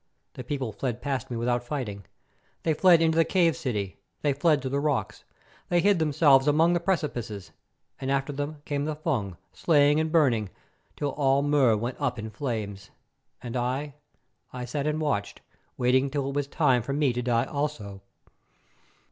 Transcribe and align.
The 0.33 0.43
people 0.43 0.71
fled 0.71 0.99
past 0.99 1.29
me 1.29 1.37
without 1.37 1.63
fighting; 1.63 2.05
they 2.63 2.73
fled 2.73 3.03
into 3.03 3.17
the 3.19 3.23
cave 3.23 3.55
city, 3.55 3.97
they 4.23 4.33
fled 4.33 4.59
to 4.63 4.67
the 4.67 4.79
rocks; 4.79 5.25
they 5.69 5.79
hid 5.79 5.99
themselves 5.99 6.47
among 6.47 6.73
the 6.73 6.79
precipices, 6.79 7.51
and 7.99 8.09
after 8.09 8.33
them 8.33 8.63
came 8.65 8.85
the 8.85 8.95
Fung, 8.95 9.37
slaying 9.53 9.99
and 9.99 10.11
burning, 10.11 10.49
till 10.95 11.09
all 11.11 11.43
Mur 11.43 11.77
went 11.77 12.01
up 12.01 12.17
in 12.17 12.31
flames. 12.31 12.89
And 13.43 13.55
I, 13.55 13.93
I 14.51 14.65
sat 14.65 14.87
and 14.87 14.99
watched, 14.99 15.41
waiting 15.77 16.09
till 16.09 16.27
it 16.29 16.33
was 16.33 16.47
time 16.47 16.81
for 16.81 16.93
me 16.93 17.13
to 17.13 17.21
die 17.21 17.45
also. 17.45 18.01